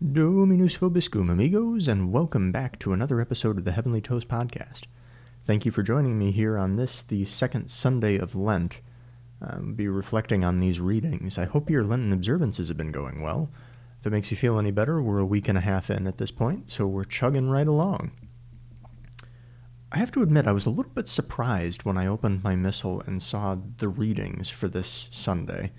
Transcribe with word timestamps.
Dominus 0.00 0.78
Vobiscum, 0.78 1.30
amigos, 1.30 1.86
and 1.86 2.10
welcome 2.10 2.50
back 2.50 2.78
to 2.78 2.94
another 2.94 3.20
episode 3.20 3.58
of 3.58 3.66
the 3.66 3.72
Heavenly 3.72 4.00
Toast 4.00 4.28
Podcast. 4.28 4.84
Thank 5.44 5.66
you 5.66 5.70
for 5.70 5.82
joining 5.82 6.18
me 6.18 6.30
here 6.30 6.56
on 6.56 6.76
this, 6.76 7.02
the 7.02 7.26
second 7.26 7.70
Sunday 7.70 8.16
of 8.16 8.34
Lent. 8.34 8.80
I'll 9.42 9.60
be 9.60 9.88
reflecting 9.88 10.42
on 10.42 10.56
these 10.56 10.80
readings. 10.80 11.36
I 11.36 11.44
hope 11.44 11.68
your 11.68 11.84
Lenten 11.84 12.14
observances 12.14 12.68
have 12.68 12.78
been 12.78 12.92
going 12.92 13.20
well. 13.20 13.50
If 14.00 14.06
it 14.06 14.10
makes 14.10 14.30
you 14.30 14.38
feel 14.38 14.58
any 14.58 14.70
better, 14.70 15.02
we're 15.02 15.18
a 15.18 15.26
week 15.26 15.48
and 15.48 15.58
a 15.58 15.60
half 15.60 15.90
in 15.90 16.06
at 16.06 16.16
this 16.16 16.30
point, 16.30 16.70
so 16.70 16.86
we're 16.86 17.04
chugging 17.04 17.50
right 17.50 17.68
along. 17.68 18.12
I 19.92 19.98
have 19.98 20.12
to 20.12 20.22
admit, 20.22 20.46
I 20.46 20.52
was 20.52 20.64
a 20.64 20.70
little 20.70 20.92
bit 20.92 21.08
surprised 21.08 21.84
when 21.84 21.98
I 21.98 22.06
opened 22.06 22.42
my 22.42 22.56
missal 22.56 23.02
and 23.02 23.22
saw 23.22 23.58
the 23.76 23.88
readings 23.88 24.48
for 24.48 24.66
this 24.66 25.10
Sunday. 25.12 25.72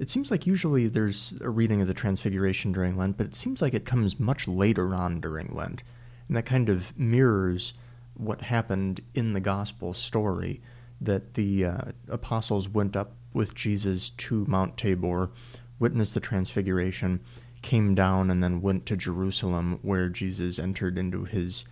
It 0.00 0.08
seems 0.08 0.30
like 0.30 0.46
usually 0.46 0.88
there's 0.88 1.38
a 1.42 1.50
reading 1.50 1.82
of 1.82 1.86
the 1.86 1.92
Transfiguration 1.92 2.72
during 2.72 2.96
Lent, 2.96 3.18
but 3.18 3.26
it 3.26 3.34
seems 3.34 3.60
like 3.60 3.74
it 3.74 3.84
comes 3.84 4.18
much 4.18 4.48
later 4.48 4.94
on 4.94 5.20
during 5.20 5.54
Lent. 5.54 5.82
And 6.26 6.34
that 6.38 6.46
kind 6.46 6.70
of 6.70 6.98
mirrors 6.98 7.74
what 8.14 8.40
happened 8.40 9.02
in 9.12 9.34
the 9.34 9.40
gospel 9.40 9.92
story 9.92 10.62
that 11.02 11.34
the 11.34 11.66
uh, 11.66 11.80
apostles 12.08 12.66
went 12.66 12.96
up 12.96 13.12
with 13.34 13.54
Jesus 13.54 14.08
to 14.08 14.46
Mount 14.46 14.78
Tabor, 14.78 15.32
witnessed 15.78 16.14
the 16.14 16.20
Transfiguration, 16.20 17.20
came 17.60 17.94
down, 17.94 18.30
and 18.30 18.42
then 18.42 18.62
went 18.62 18.86
to 18.86 18.96
Jerusalem 18.96 19.80
where 19.82 20.08
Jesus 20.08 20.58
entered 20.58 20.96
into 20.96 21.24
his 21.24 21.66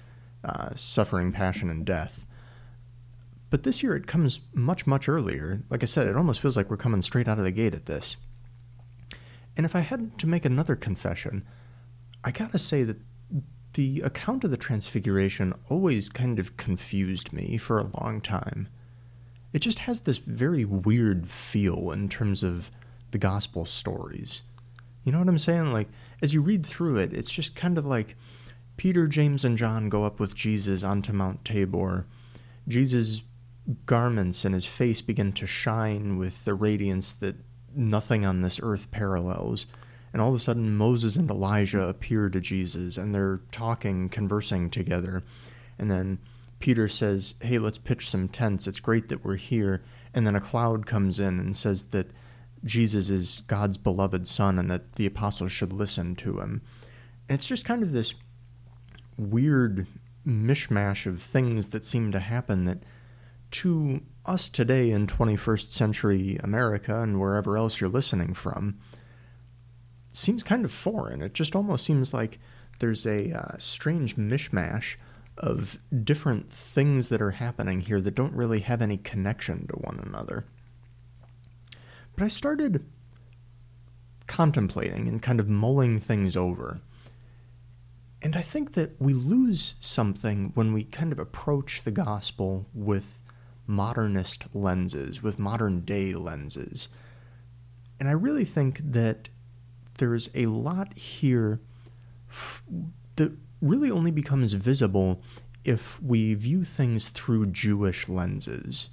uh, 0.45 0.75
suffering, 0.75 1.33
passion, 1.33 1.70
and 1.70 1.87
death. 1.87 2.27
But 3.51 3.62
this 3.62 3.83
year 3.83 3.97
it 3.97 4.07
comes 4.07 4.41
much, 4.52 4.87
much 4.87 5.09
earlier. 5.09 5.62
Like 5.70 5.83
I 5.83 5.87
said, 5.87 6.06
it 6.06 6.16
almost 6.16 6.41
feels 6.41 6.56
like 6.56 6.70
we're 6.70 6.77
coming 6.77 7.02
straight 7.02 7.29
out 7.29 7.39
of 7.39 7.45
the 7.45 7.51
gate 7.51 7.75
at 7.75 7.87
this. 7.87 8.16
And 9.56 9.65
if 9.65 9.75
I 9.75 9.80
had 9.80 10.19
to 10.19 10.27
make 10.27 10.45
another 10.45 10.77
confession, 10.77 11.47
I 12.23 12.30
gotta 12.30 12.59
say 12.59 12.83
that 12.84 12.98
the 13.75 14.01
account 14.05 14.45
of 14.45 14.51
the 14.51 14.56
Transfiguration 14.56 15.55
always 15.69 16.08
kind 16.08 16.39
of 16.39 16.56
confused 16.56 17.33
me 17.33 17.56
for 17.58 17.78
a 17.78 17.91
long 18.00 18.20
time. 18.20 18.69
It 19.53 19.61
just 19.61 19.80
has 19.80 20.03
this 20.03 20.19
very 20.19 20.64
weird 20.64 21.27
feel 21.27 21.92
in 21.92 22.08
terms 22.08 22.42
of 22.42 22.70
the 23.11 23.19
gospel 23.19 23.67
stories. 23.67 24.42
You 25.05 25.12
know 25.12 25.19
what 25.20 25.28
I'm 25.28 25.39
saying? 25.39 25.73
Like, 25.73 25.89
as 26.20 26.34
you 26.34 26.42
read 26.42 26.67
through 26.67 26.98
it, 26.98 27.12
it's 27.12 27.30
just 27.30 27.55
kind 27.55 27.78
of 27.78 27.86
like 27.86 28.17
Peter, 28.77 29.06
James, 29.06 29.45
and 29.45 29.56
John 29.56 29.89
go 29.89 30.05
up 30.05 30.20
with 30.20 30.34
Jesus 30.34 30.84
onto 30.84 31.12
Mount 31.12 31.45
Tabor. 31.45 32.06
Jesus 32.67 33.23
garments 33.86 34.44
and 34.44 34.55
his 34.55 34.66
face 34.66 35.00
begin 35.02 35.33
to 35.33 35.47
shine 35.47 36.19
with 36.19 36.44
the 36.44 36.55
radiance 36.55 37.12
that 37.14 37.36
nothing 37.74 38.24
on 38.24 38.42
this 38.42 38.61
earth 38.62 38.91
parallels. 38.91 39.66
And 40.12 40.22
all 40.22 40.30
of 40.30 40.34
a 40.34 40.38
sudden, 40.38 40.77
Moses 40.77 41.16
and 41.16 41.30
Elijah 41.30 41.86
appear 41.86 42.30
to 42.30 42.41
Jesus 42.41 42.96
and 42.96 43.14
they're 43.14 43.41
talking, 43.52 44.08
conversing 44.08 44.70
together. 44.70 45.22
And 45.78 45.91
then 45.91 46.19
Peter 46.61 46.89
says, 46.89 47.34
Hey, 47.41 47.58
let's 47.58 47.78
pitch 47.78 48.08
some 48.08 48.28
tents. 48.28 48.66
It's 48.66 48.80
great 48.80 49.08
that 49.08 49.24
we're 49.24 49.36
here. 49.36 49.83
And 50.14 50.27
then 50.27 50.34
a 50.34 50.41
cloud 50.41 50.86
comes 50.86 51.20
in 51.20 51.39
and 51.39 51.55
says 51.55 51.86
that 51.86 52.11
Jesus 52.64 53.11
is 53.11 53.42
God's 53.42 53.78
beloved 53.78 54.27
Son 54.27 54.58
and 54.58 54.70
that 54.70 54.94
the 54.94 55.06
apostles 55.06 55.52
should 55.52 55.72
listen 55.72 56.16
to 56.16 56.41
him. 56.41 56.62
And 57.28 57.36
it's 57.36 57.46
just 57.46 57.64
kind 57.64 57.83
of 57.83 57.92
this 57.92 58.14
weird 59.16 59.86
mishmash 60.27 61.06
of 61.06 61.20
things 61.22 61.69
that 61.70 61.84
seem 61.84 62.11
to 62.12 62.20
happen 62.20 62.64
that 62.64 62.83
to 63.51 64.03
us 64.27 64.49
today 64.49 64.91
in 64.91 65.07
21st 65.07 65.71
century 65.71 66.39
America 66.43 67.01
and 67.01 67.21
wherever 67.21 67.57
else 67.57 67.81
you're 67.81 67.89
listening 67.89 68.35
from 68.35 68.79
seems 70.11 70.43
kind 70.43 70.65
of 70.65 70.73
foreign. 70.73 71.23
It 71.23 71.35
just 71.35 71.57
almost 71.57 71.85
seems 71.85 72.13
like 72.13 72.39
there's 72.79 73.07
a 73.07 73.33
uh, 73.33 73.59
strange 73.59 74.17
mishmash 74.17 74.97
of 75.37 75.79
different 76.05 76.51
things 76.51 77.09
that 77.09 77.23
are 77.23 77.33
happening 77.33 77.81
here 77.81 78.01
that 78.01 78.15
don't 78.15 78.35
really 78.35 78.61
have 78.61 78.83
any 78.83 78.99
connection 78.99 79.67
to 79.69 79.75
one 79.77 80.01
another. 80.05 80.45
But 82.17 82.25
I 82.25 82.29
started 82.29 82.85
contemplating 84.27 85.08
and 85.08 85.23
kind 85.23 85.41
of 85.41 85.48
mulling 85.48 86.01
things 86.01 86.37
over. 86.37 86.81
And 88.20 88.35
I 88.35 88.42
think 88.42 88.73
that 88.73 89.01
we 89.01 89.14
lose 89.14 89.77
something 89.81 90.51
when 90.55 90.73
we 90.73 90.83
kind 90.83 91.13
of 91.13 91.20
approach 91.20 91.83
the 91.83 91.92
gospel 91.92 92.67
with 92.75 93.20
modernist 93.68 94.55
lenses, 94.55 95.23
with 95.23 95.39
modern 95.39 95.83
day 95.83 96.14
lenses. 96.14 96.89
And 98.01 98.08
I 98.08 98.12
really 98.12 98.45
think 98.45 98.80
that 98.83 99.29
there's 99.98 100.30
a 100.34 100.46
lot 100.46 100.95
here 100.95 101.61
f- 102.30 102.62
that 103.17 103.33
really 103.61 103.90
only 103.90 104.11
becomes 104.11 104.55
visible 104.55 105.23
if 105.64 106.01
we 106.02 106.34
view 106.34 106.64
things 106.64 107.11
through 107.11 107.46
Jewish 107.46 108.08
lenses. 108.08 108.90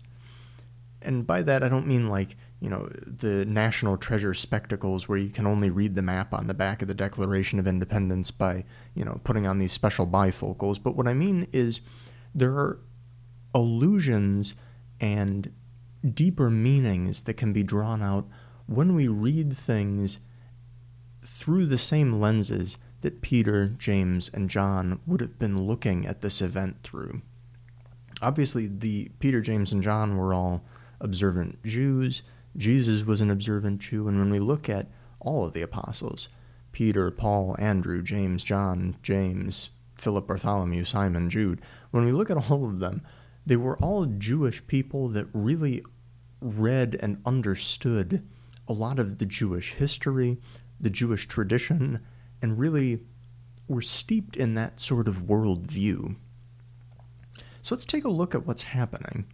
And 1.02 1.26
by 1.26 1.44
that, 1.44 1.64
I 1.64 1.70
don't 1.70 1.88
mean 1.88 2.10
like, 2.10 2.36
you 2.60 2.70
know, 2.70 2.90
the 3.06 3.46
National 3.46 3.96
Treasure 3.96 4.34
spectacles 4.34 5.08
where 5.08 5.20
you 5.20 5.30
can 5.30 5.46
only 5.46 5.70
read 5.70 5.96
the 5.96 6.02
map 6.02 6.34
on 6.34 6.48
the 6.48 6.54
back 6.54 6.82
of 6.82 6.88
the 6.88 6.96
Declaration 6.96 7.60
of 7.60 7.68
Independence 7.68 8.32
by, 8.32 8.66
you 8.96 9.06
know, 9.06 9.22
putting 9.24 9.46
on 9.46 9.60
these 9.60 9.72
special 9.72 10.08
bifocals. 10.08 10.82
But 10.82 10.96
what 10.96 11.08
I 11.08 11.14
mean 11.14 11.48
is 11.54 11.82
there 12.34 12.54
are 12.54 12.80
allusions 13.54 14.56
and 15.00 15.52
deeper 16.14 16.50
meanings 16.50 17.24
that 17.24 17.36
can 17.36 17.54
be 17.54 17.64
drawn 17.64 18.02
out 18.02 18.28
when 18.68 18.96
we 18.96 19.08
read 19.08 19.54
things 19.54 20.20
through 21.24 21.66
the 21.66 21.78
same 21.78 22.20
lenses 22.20 22.78
that 23.02 23.22
Peter, 23.22 23.68
James, 23.68 24.30
and 24.34 24.50
John 24.50 25.00
would 25.06 25.22
have 25.22 25.38
been 25.38 25.64
looking 25.64 26.06
at 26.06 26.22
this 26.22 26.42
event 26.42 26.78
through. 26.84 27.22
Obviously, 28.22 28.68
the 28.68 29.12
Peter, 29.20 29.42
James, 29.42 29.72
and 29.72 29.84
John 29.84 30.18
were 30.18 30.34
all 30.34 30.64
observant 31.00 31.62
Jews. 31.64 32.24
Jesus 32.56 33.06
was 33.06 33.22
an 33.22 33.30
observant 33.30 33.80
Jew, 33.80 34.08
and 34.08 34.18
when 34.18 34.30
we 34.30 34.40
look 34.40 34.70
at 34.70 34.88
all 35.20 35.46
of 35.46 35.54
the 35.54 35.62
apostles, 35.62 36.30
Peter, 36.72 37.12
Paul, 37.12 37.56
Andrew, 37.60 38.02
James, 38.02 38.44
John, 38.44 38.96
James, 39.04 39.70
Philip, 39.96 40.28
Bartholomew, 40.28 40.86
Simon, 40.86 41.30
Jude, 41.30 41.62
when 41.92 42.06
we 42.06 42.12
look 42.12 42.30
at 42.30 42.50
all 42.50 42.66
of 42.66 42.80
them, 42.80 43.02
they 43.46 43.56
were 43.56 43.78
all 43.78 44.06
Jewish 44.06 44.66
people 44.68 45.10
that 45.10 45.28
really 45.34 45.84
read 46.42 46.98
and 47.00 47.22
understood 47.26 48.28
a 48.68 48.74
lot 48.74 49.00
of 49.00 49.18
the 49.18 49.26
Jewish 49.26 49.74
history, 49.74 50.38
the 50.80 50.90
Jewish 50.90 51.28
tradition, 51.28 52.02
and 52.42 52.60
really 52.60 53.02
were 53.68 53.82
steeped 53.82 54.36
in 54.36 54.56
that 54.56 54.80
sort 54.80 55.08
of 55.08 55.24
worldview. 55.24 56.16
So 57.62 57.74
let's 57.74 57.86
take 57.86 58.04
a 58.04 58.10
look 58.10 58.36
at 58.36 58.46
what's 58.46 58.64
happening. 58.64 59.26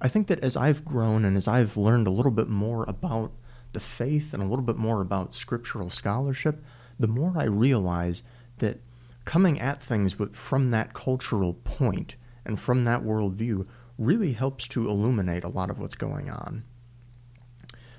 I 0.00 0.08
think 0.08 0.28
that 0.28 0.40
as 0.40 0.56
I've 0.56 0.84
grown 0.84 1.24
and 1.24 1.36
as 1.36 1.48
I've 1.48 1.76
learned 1.76 2.06
a 2.06 2.12
little 2.12 2.32
bit 2.32 2.48
more 2.48 2.84
about 2.88 3.32
the 3.72 3.80
faith 3.80 4.32
and 4.32 4.42
a 4.42 4.46
little 4.46 4.64
bit 4.64 4.76
more 4.76 5.00
about 5.00 5.34
scriptural 5.34 5.90
scholarship, 5.90 6.64
the 6.98 7.08
more 7.08 7.34
I 7.36 7.44
realize 7.44 8.22
that 8.58 8.80
coming 9.24 9.60
at 9.60 9.82
things 9.82 10.16
from 10.32 10.70
that 10.70 10.94
cultural 10.94 11.54
point 11.54 12.16
and 12.44 12.58
from 12.58 12.84
that 12.84 13.02
worldview 13.02 13.66
really 13.98 14.32
helps 14.32 14.68
to 14.68 14.88
illuminate 14.88 15.44
a 15.44 15.48
lot 15.48 15.70
of 15.70 15.78
what's 15.78 15.96
going 15.96 16.30
on. 16.30 16.64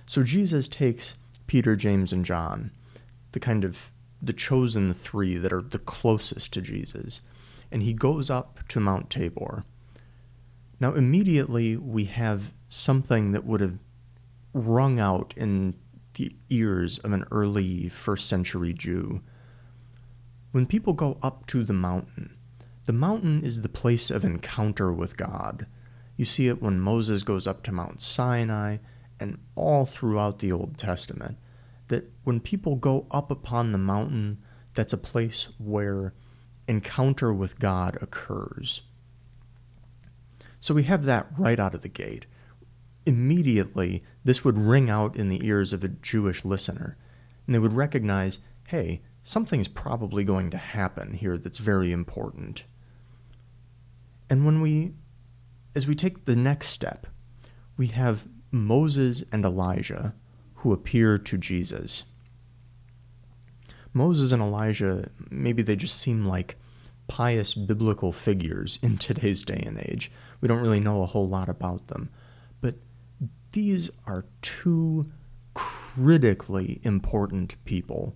So 0.05 0.23
Jesus 0.23 0.67
takes 0.67 1.16
Peter, 1.47 1.75
James, 1.75 2.11
and 2.11 2.25
John, 2.25 2.72
the 3.31 3.39
kind 3.39 3.63
of 3.63 3.91
the 4.22 4.33
chosen 4.33 4.94
three 4.94 5.38
that 5.38 5.53
are 5.53 5.61
the 5.61 5.79
closest 5.79 6.53
to 6.53 6.61
Jesus, 6.61 7.22
and 7.72 7.83
he 7.83 7.94
goes 7.94 8.29
up 8.29 8.59
to 8.69 8.79
Mount 8.79 9.09
Tabor. 9.09 9.66
Now, 10.79 10.94
immediately 10.94 11.78
we 11.78 12.05
have 12.05 12.53
something 12.69 13.31
that 13.33 13.45
would 13.45 13.61
have 13.61 13.79
rung 14.53 14.99
out 14.99 15.33
in 15.38 15.75
the 16.16 16.31
ears 16.49 16.97
of 16.99 17.11
an 17.11 17.25
early 17.31 17.89
first 17.89 18.28
century 18.28 18.73
Jew. 18.73 19.22
When 20.52 20.66
people 20.66 20.93
go 20.93 21.17
up 21.22 21.46
to 21.47 21.64
the 21.64 21.73
mountain, 21.73 22.35
the 22.90 22.94
mountain 22.94 23.44
is 23.44 23.62
the 23.62 23.70
place 23.70 24.09
of 24.09 24.26
encounter 24.26 24.91
with 24.91 25.16
God. 25.16 25.68
You 26.18 26.26
see 26.26 26.47
it 26.47 26.59
when 26.59 26.80
Moses 26.80 27.22
goes 27.22 27.46
up 27.46 27.62
to 27.62 27.72
Mount 27.72 28.02
Sinai 28.02 28.78
and 29.20 29.38
all 29.53 29.86
throughout 29.86 30.40
the 30.40 30.52
Old 30.52 30.76
Testament. 30.76 31.38
That 31.90 32.12
when 32.24 32.40
people 32.40 32.78
go 32.78 33.06
up 33.12 33.30
upon 33.30 33.72
the 33.72 33.78
mountain, 33.78 34.40
that's 34.74 34.91
a 34.91 34.97
place 34.97 35.50
where 35.59 36.16
encounter 36.68 37.32
with 37.32 37.59
God 37.59 37.96
occurs. 38.02 38.82
So 40.59 40.74
we 40.74 40.82
have 40.82 41.06
that 41.06 41.28
right 41.38 41.59
out 41.59 41.76
of 41.76 41.84
the 41.84 41.90
gate. 41.90 42.26
Immediately, 43.06 44.03
this 44.24 44.44
would 44.44 44.58
ring 44.58 44.90
out 44.90 45.16
in 45.16 45.30
the 45.30 45.46
ears 45.46 45.74
of 45.74 45.84
a 45.84 45.90
Jewish 45.90 46.44
listener, 46.44 46.97
and 47.46 47.53
they 47.53 47.59
would 47.59 47.74
recognize 47.74 48.40
hey, 48.70 49.03
something's 49.22 49.68
probably 49.68 50.24
going 50.24 50.50
to 50.50 50.58
happen 50.58 51.14
here 51.14 51.38
that's 51.38 51.59
very 51.59 51.91
important. 51.91 52.64
And 54.29 54.46
when 54.46 54.61
we, 54.61 54.93
as 55.76 55.87
we 55.87 55.96
take 55.96 56.26
the 56.26 56.35
next 56.35 56.67
step, 56.67 57.08
we 57.78 57.87
have 57.87 58.28
Moses 58.52 59.23
and 59.31 59.43
Elijah 59.46 60.14
who 60.55 60.73
appear 60.73 61.17
to 61.17 61.37
Jesus. 61.37 62.03
Moses 63.93 64.31
and 64.31 64.41
Elijah, 64.41 65.09
maybe 65.29 65.61
they 65.64 65.76
just 65.76 65.99
seem 65.99 66.26
like 66.26 66.58
pious 67.08 67.55
biblical 67.55 68.11
figures 68.11 68.78
in 68.84 68.97
today's 68.97 69.43
day 69.43 69.64
and 69.66 69.79
age. 69.79 70.11
We 70.41 70.47
don't 70.47 70.61
really 70.61 70.79
know 70.79 71.02
a 71.02 71.08
whole 71.08 71.28
lot 71.28 71.49
about 71.49 71.87
them. 71.87 72.09
But 72.61 72.76
these 73.52 73.90
are 74.05 74.26
two 74.41 75.11
critically 75.53 76.79
important 76.84 77.64
people 77.66 78.14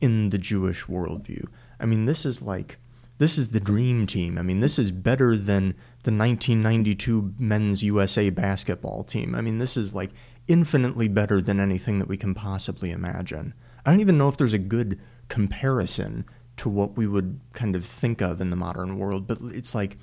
in 0.00 0.30
the 0.30 0.38
Jewish 0.38 0.84
worldview. 0.86 1.46
I 1.80 1.86
mean, 1.86 2.04
this 2.04 2.24
is 2.24 2.40
like, 2.40 2.78
this 3.20 3.36
is 3.36 3.50
the 3.50 3.60
dream 3.60 4.06
team. 4.06 4.38
I 4.38 4.42
mean, 4.42 4.60
this 4.60 4.78
is 4.78 4.90
better 4.90 5.36
than 5.36 5.74
the 6.04 6.10
1992 6.10 7.34
men's 7.38 7.82
USA 7.82 8.30
basketball 8.30 9.04
team. 9.04 9.34
I 9.34 9.42
mean, 9.42 9.58
this 9.58 9.76
is 9.76 9.94
like 9.94 10.10
infinitely 10.48 11.06
better 11.06 11.42
than 11.42 11.60
anything 11.60 11.98
that 11.98 12.08
we 12.08 12.16
can 12.16 12.32
possibly 12.32 12.90
imagine. 12.90 13.52
I 13.84 13.90
don't 13.90 14.00
even 14.00 14.16
know 14.16 14.30
if 14.30 14.38
there's 14.38 14.54
a 14.54 14.58
good 14.58 14.98
comparison 15.28 16.24
to 16.56 16.70
what 16.70 16.96
we 16.96 17.06
would 17.06 17.38
kind 17.52 17.76
of 17.76 17.84
think 17.84 18.22
of 18.22 18.40
in 18.40 18.48
the 18.48 18.56
modern 18.56 18.98
world, 18.98 19.26
but 19.26 19.36
it's 19.42 19.74
like 19.74 19.98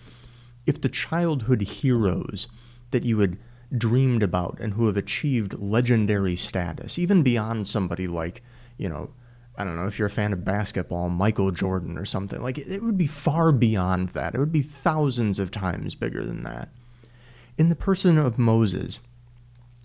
if 0.67 0.79
the 0.79 0.87
childhood 0.87 1.63
heroes 1.63 2.47
that 2.91 3.03
you 3.03 3.17
had 3.17 3.39
dreamed 3.75 4.21
about 4.21 4.59
and 4.59 4.75
who 4.75 4.85
have 4.85 4.95
achieved 4.95 5.57
legendary 5.57 6.35
status, 6.35 6.99
even 6.99 7.23
beyond 7.23 7.65
somebody 7.65 8.05
like, 8.05 8.43
you 8.77 8.87
know, 8.87 9.09
I 9.57 9.63
don't 9.63 9.75
know, 9.75 9.88
if 9.88 9.98
you're 9.98 10.07
a 10.07 10.12
fan 10.12 10.33
of 10.33 10.45
basketball, 10.45 11.09
Michael 11.09 11.51
Jordan 11.51 11.98
or 11.98 12.06
something, 12.06 12.42
like 12.42 12.59
it 12.59 12.83
would 12.83 12.98
be 12.98 13.07
far 13.07 13.51
beyond 13.51 14.09
that. 14.09 14.36
It 14.36 14.39
would 14.39 14.51
be 14.51 14.62
thousands 14.62 15.39
of 15.39 15.50
times 15.50 15.95
bigger 15.95 16.24
than 16.24 16.44
that. 16.44 16.69
In 17.57 17.69
the 17.69 17.75
person 17.75 18.19
of 18.19 18.38
Moses, 18.38 19.00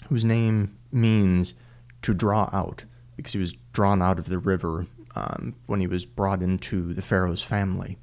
whose 0.09 0.25
name 0.25 0.77
means 0.91 1.55
to 2.03 2.13
draw 2.13 2.51
out, 2.53 2.85
because 3.17 3.33
he 3.33 3.39
was 3.39 3.55
drawn 3.73 4.03
out 4.03 4.19
of 4.19 4.29
the 4.29 4.39
river 4.39 4.87
um, 5.15 5.55
when 5.67 5.81
he 5.81 5.87
was 5.87 6.05
brought 6.05 6.43
into 6.43 6.93
the 6.93 7.03
Pharaoh's 7.03 7.43
family. 7.43 7.97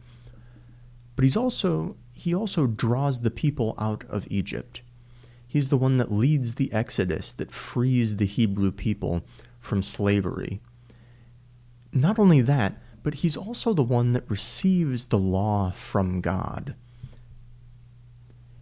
But 1.15 1.23
he's 1.23 1.37
also 1.37 1.95
he 2.13 2.33
also 2.33 2.67
draws 2.67 3.21
the 3.21 3.31
people 3.31 3.75
out 3.77 4.03
of 4.05 4.27
Egypt. 4.29 4.81
He's 5.47 5.69
the 5.69 5.77
one 5.77 5.97
that 5.97 6.11
leads 6.11 6.55
the 6.55 6.71
exodus 6.73 7.33
that 7.33 7.51
frees 7.51 8.17
the 8.17 8.25
Hebrew 8.25 8.71
people 8.71 9.23
from 9.59 9.83
slavery. 9.83 10.61
Not 11.91 12.19
only 12.19 12.41
that, 12.41 12.81
but 13.03 13.15
he's 13.15 13.37
also 13.37 13.73
the 13.73 13.83
one 13.83 14.13
that 14.13 14.29
receives 14.29 15.07
the 15.07 15.17
law 15.17 15.71
from 15.71 16.21
God. 16.21 16.75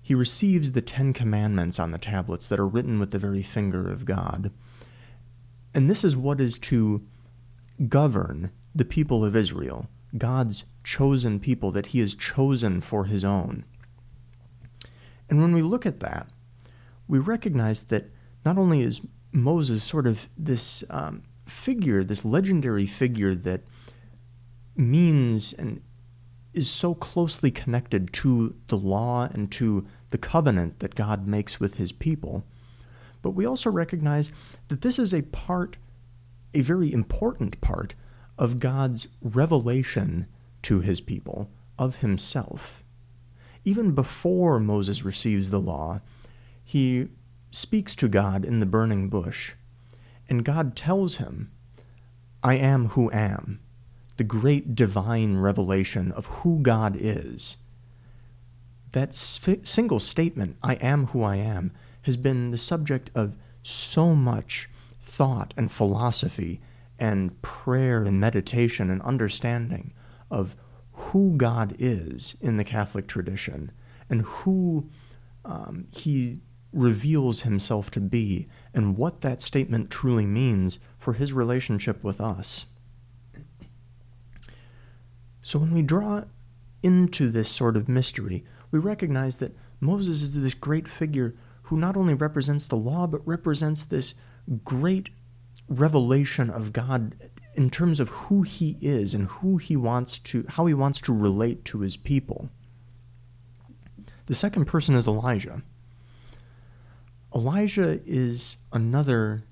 He 0.01 0.15
receives 0.15 0.71
the 0.71 0.81
Ten 0.81 1.11
Commandments 1.11 1.79
on 1.79 1.91
the 1.91 1.97
tablets 1.97 2.47
that 2.47 2.59
are 2.59 2.67
written 2.67 2.99
with 2.99 3.11
the 3.11 3.19
very 3.19 3.41
finger 3.41 3.91
of 3.91 4.05
God. 4.05 4.51
And 5.73 5.89
this 5.89 6.03
is 6.03 6.15
what 6.15 6.39
is 6.39 6.57
to 6.59 7.05
govern 7.89 8.51
the 8.73 8.85
people 8.85 9.25
of 9.25 9.35
Israel, 9.35 9.89
God's 10.17 10.63
chosen 10.83 11.39
people 11.39 11.71
that 11.71 11.87
he 11.87 11.99
has 11.99 12.15
chosen 12.15 12.79
for 12.79 13.05
his 13.05 13.23
own. 13.23 13.65
And 15.29 15.41
when 15.41 15.53
we 15.53 15.61
look 15.61 15.85
at 15.85 15.99
that, 15.99 16.27
we 17.07 17.19
recognize 17.19 17.83
that 17.83 18.09
not 18.45 18.57
only 18.57 18.81
is 18.81 19.01
Moses 19.31 19.83
sort 19.83 20.07
of 20.07 20.29
this 20.37 20.83
um, 20.89 21.23
figure, 21.49 22.03
this 22.03 22.25
legendary 22.25 22.85
figure 22.85 23.33
that 23.35 23.61
means 24.75 25.53
and 25.53 25.81
is 26.53 26.69
so 26.69 26.95
closely 26.95 27.51
connected 27.51 28.11
to 28.13 28.55
the 28.67 28.77
law 28.77 29.27
and 29.31 29.51
to 29.51 29.85
the 30.09 30.17
covenant 30.17 30.79
that 30.79 30.95
God 30.95 31.27
makes 31.27 31.59
with 31.59 31.75
his 31.75 31.91
people, 31.91 32.45
but 33.21 33.31
we 33.31 33.45
also 33.45 33.69
recognize 33.69 34.31
that 34.69 34.81
this 34.81 34.97
is 34.97 35.13
a 35.13 35.21
part, 35.23 35.77
a 36.53 36.61
very 36.61 36.91
important 36.91 37.59
part, 37.61 37.95
of 38.37 38.59
God's 38.59 39.07
revelation 39.21 40.27
to 40.63 40.79
his 40.79 41.01
people 41.01 41.49
of 41.77 41.97
himself. 41.97 42.83
Even 43.65 43.93
before 43.93 44.59
Moses 44.59 45.03
receives 45.03 45.49
the 45.49 45.59
law, 45.59 46.01
he 46.63 47.09
speaks 47.51 47.95
to 47.95 48.07
God 48.07 48.45
in 48.45 48.59
the 48.59 48.65
burning 48.65 49.09
bush, 49.09 49.53
and 50.29 50.43
God 50.45 50.75
tells 50.75 51.17
him, 51.17 51.51
I 52.43 52.55
am 52.55 52.89
who 52.89 53.11
am, 53.11 53.59
the 54.17 54.23
great 54.23 54.75
divine 54.75 55.37
revelation 55.37 56.11
of 56.11 56.25
who 56.27 56.59
God 56.59 56.95
is. 56.99 57.57
That 58.91 59.13
single 59.13 59.99
statement, 59.99 60.57
I 60.63 60.75
am 60.75 61.07
who 61.07 61.23
I 61.23 61.35
am, 61.37 61.71
has 62.03 62.17
been 62.17 62.51
the 62.51 62.57
subject 62.57 63.09
of 63.13 63.37
so 63.63 64.15
much 64.15 64.69
thought 64.99 65.53
and 65.57 65.71
philosophy 65.71 66.61
and 66.99 67.41
prayer 67.41 68.03
and 68.03 68.19
meditation 68.19 68.89
and 68.89 69.01
understanding 69.01 69.93
of 70.31 70.55
who 70.91 71.35
God 71.37 71.75
is 71.77 72.35
in 72.41 72.57
the 72.57 72.63
Catholic 72.63 73.07
tradition 73.07 73.71
and 74.09 74.21
who 74.21 74.89
um, 75.45 75.87
he 75.95 76.41
reveals 76.73 77.43
himself 77.43 77.89
to 77.91 77.99
be 77.99 78.47
and 78.73 78.97
what 78.97 79.21
that 79.21 79.41
statement 79.41 79.89
truly 79.89 80.25
means 80.25 80.79
for 80.99 81.13
his 81.13 81.33
relationship 81.33 82.03
with 82.03 82.19
us. 82.19 82.65
So 85.41 85.59
when 85.59 85.73
we 85.73 85.81
draw 85.81 86.25
into 86.83 87.29
this 87.29 87.49
sort 87.49 87.77
of 87.77 87.87
mystery, 87.87 88.43
we 88.69 88.79
recognize 88.79 89.37
that 89.37 89.55
Moses 89.79 90.21
is 90.21 90.41
this 90.41 90.53
great 90.53 90.87
figure 90.87 91.35
who 91.63 91.77
not 91.77 91.97
only 91.97 92.13
represents 92.13 92.67
the 92.67 92.75
law, 92.75 93.07
but 93.07 93.25
represents 93.25 93.85
this 93.85 94.15
great 94.63 95.09
revelation 95.69 96.49
of 96.49 96.73
God 96.73 97.15
in 97.55 97.69
terms 97.69 97.99
of 97.99 98.09
who 98.09 98.43
he 98.43 98.77
is 98.81 99.13
and 99.13 99.27
who 99.27 99.57
he 99.57 99.75
wants 99.75 100.19
to 100.19 100.45
how 100.47 100.65
he 100.65 100.73
wants 100.73 101.01
to 101.01 101.13
relate 101.13 101.65
to 101.65 101.79
his 101.79 101.97
people. 101.97 102.49
The 104.27 104.33
second 104.33 104.65
person 104.65 104.95
is 104.95 105.07
Elijah. 105.07 105.63
Elijah 107.37 108.01
is 108.03 108.57
another 108.73 109.43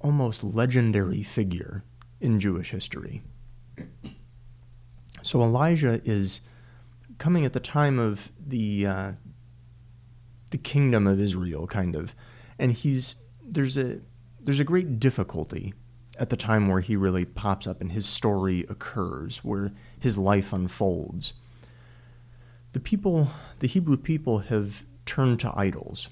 almost 0.00 0.44
legendary 0.44 1.24
figure 1.24 1.82
in 2.20 2.38
Jewish 2.38 2.70
history. 2.70 3.22
So 5.22 5.42
Elijah 5.42 6.00
is 6.04 6.42
coming 7.18 7.44
at 7.44 7.54
the 7.54 7.60
time 7.60 7.98
of 7.98 8.30
the 8.38 8.86
uh, 8.86 9.12
the 10.52 10.58
kingdom 10.58 11.08
of 11.08 11.18
Israel, 11.18 11.66
kind 11.66 11.96
of, 11.96 12.14
and 12.56 12.70
he's 12.70 13.16
there's 13.42 13.76
a 13.76 13.98
there's 14.38 14.60
a 14.60 14.64
great 14.64 15.00
difficulty 15.00 15.74
at 16.20 16.30
the 16.30 16.36
time 16.36 16.68
where 16.68 16.80
he 16.80 16.94
really 16.94 17.24
pops 17.24 17.66
up 17.66 17.80
and 17.80 17.90
his 17.90 18.06
story 18.06 18.64
occurs, 18.68 19.38
where 19.38 19.72
his 19.98 20.16
life 20.16 20.52
unfolds. 20.52 21.32
The 22.74 22.80
people, 22.80 23.26
the 23.58 23.66
Hebrew 23.66 23.96
people, 23.96 24.38
have 24.38 24.84
turned 25.04 25.40
to 25.40 25.52
idols. 25.56 26.10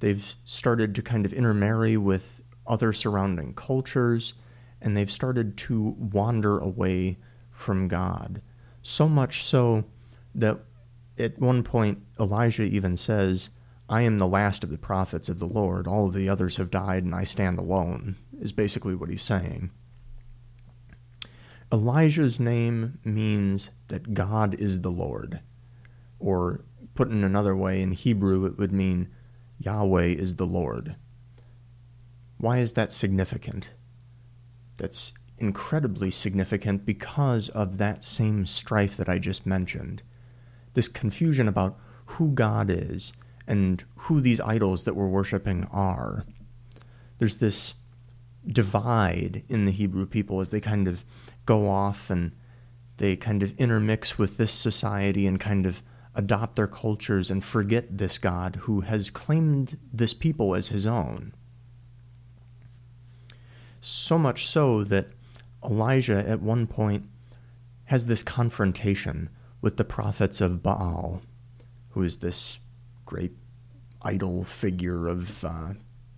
They've 0.00 0.34
started 0.44 0.94
to 0.94 1.02
kind 1.02 1.24
of 1.24 1.32
intermarry 1.32 1.96
with 1.96 2.42
other 2.66 2.92
surrounding 2.92 3.54
cultures, 3.54 4.34
and 4.80 4.96
they've 4.96 5.10
started 5.10 5.56
to 5.56 5.96
wander 5.98 6.58
away 6.58 7.18
from 7.50 7.88
God. 7.88 8.42
So 8.82 9.08
much 9.08 9.42
so 9.42 9.84
that 10.34 10.60
at 11.18 11.38
one 11.38 11.62
point 11.62 12.02
Elijah 12.20 12.62
even 12.62 12.96
says, 12.96 13.50
I 13.88 14.02
am 14.02 14.18
the 14.18 14.26
last 14.26 14.64
of 14.64 14.70
the 14.70 14.78
prophets 14.78 15.28
of 15.28 15.38
the 15.38 15.46
Lord. 15.46 15.86
All 15.86 16.08
of 16.08 16.14
the 16.14 16.28
others 16.28 16.56
have 16.56 16.70
died, 16.70 17.04
and 17.04 17.14
I 17.14 17.24
stand 17.24 17.58
alone, 17.58 18.16
is 18.40 18.52
basically 18.52 18.94
what 18.94 19.08
he's 19.08 19.22
saying. 19.22 19.70
Elijah's 21.72 22.38
name 22.38 22.98
means 23.04 23.70
that 23.88 24.14
God 24.14 24.54
is 24.54 24.80
the 24.80 24.90
Lord. 24.90 25.40
Or, 26.18 26.64
put 26.94 27.10
in 27.10 27.24
another 27.24 27.56
way, 27.56 27.80
in 27.80 27.92
Hebrew, 27.92 28.44
it 28.44 28.58
would 28.58 28.72
mean 28.72 29.08
Yahweh 29.58 30.06
is 30.06 30.36
the 30.36 30.46
Lord. 30.46 30.96
Why 32.38 32.58
is 32.58 32.74
that 32.74 32.92
significant? 32.92 33.70
That's 34.76 35.12
incredibly 35.38 36.10
significant 36.10 36.84
because 36.84 37.48
of 37.50 37.78
that 37.78 38.02
same 38.02 38.46
strife 38.46 38.96
that 38.96 39.08
I 39.08 39.18
just 39.18 39.46
mentioned. 39.46 40.02
This 40.74 40.88
confusion 40.88 41.48
about 41.48 41.78
who 42.06 42.32
God 42.32 42.70
is 42.70 43.12
and 43.46 43.84
who 43.96 44.20
these 44.20 44.40
idols 44.40 44.84
that 44.84 44.94
we're 44.94 45.08
worshiping 45.08 45.66
are. 45.72 46.24
There's 47.18 47.38
this 47.38 47.74
divide 48.46 49.42
in 49.48 49.64
the 49.64 49.72
Hebrew 49.72 50.06
people 50.06 50.40
as 50.40 50.50
they 50.50 50.60
kind 50.60 50.86
of 50.88 51.04
go 51.46 51.68
off 51.68 52.10
and 52.10 52.32
they 52.98 53.16
kind 53.16 53.42
of 53.42 53.56
intermix 53.58 54.18
with 54.18 54.36
this 54.36 54.52
society 54.52 55.26
and 55.26 55.40
kind 55.40 55.66
of 55.66 55.82
adopt 56.16 56.56
their 56.56 56.66
cultures 56.66 57.30
and 57.30 57.44
forget 57.44 57.98
this 57.98 58.18
God 58.18 58.56
who 58.62 58.80
has 58.80 59.10
claimed 59.10 59.78
this 59.92 60.14
people 60.14 60.54
as 60.54 60.68
his 60.68 60.86
own. 60.86 61.32
So 63.80 64.18
much 64.18 64.46
so 64.46 64.82
that 64.84 65.08
Elijah 65.64 66.28
at 66.28 66.40
one 66.40 66.66
point 66.66 67.04
has 67.84 68.06
this 68.06 68.22
confrontation 68.22 69.28
with 69.60 69.76
the 69.76 69.84
prophets 69.84 70.40
of 70.40 70.62
Baal, 70.62 71.22
who 71.90 72.02
is 72.02 72.18
this 72.18 72.58
great 73.04 73.32
idol 74.02 74.44
figure 74.44 75.06
of 75.06 75.44
uh, 75.44 75.74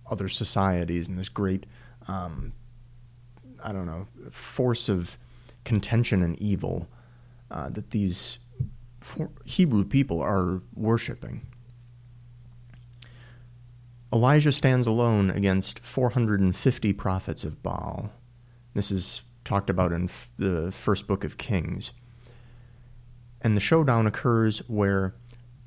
other 0.09 0.27
societies 0.27 1.07
and 1.07 1.19
this 1.19 1.29
great 1.29 1.65
um, 2.07 2.53
I 3.63 3.71
don't 3.71 3.85
know, 3.85 4.07
force 4.31 4.89
of 4.89 5.17
contention 5.63 6.23
and 6.23 6.39
evil 6.39 6.87
uh, 7.51 7.69
that 7.69 7.91
these 7.91 8.39
Hebrew 9.45 9.85
people 9.85 10.21
are 10.21 10.61
worshiping. 10.73 11.45
Elijah 14.11 14.51
stands 14.51 14.87
alone 14.87 15.29
against 15.29 15.79
450 15.79 16.93
prophets 16.93 17.43
of 17.43 17.61
Baal. 17.61 18.11
This 18.73 18.91
is 18.91 19.21
talked 19.43 19.69
about 19.69 19.91
in 19.91 20.09
the 20.37 20.71
first 20.71 21.07
book 21.07 21.23
of 21.23 21.37
Kings. 21.37 21.91
And 23.41 23.55
the 23.55 23.61
showdown 23.61 24.07
occurs 24.07 24.59
where 24.67 25.15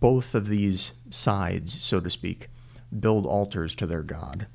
both 0.01 0.35
of 0.35 0.49
these 0.49 0.95
sides, 1.11 1.81
so 1.83 2.01
to 2.01 2.11
speak, 2.11 2.49
build 2.99 3.27
altars 3.27 3.75
to 3.77 3.87
their 3.87 4.03
God. 4.03 4.47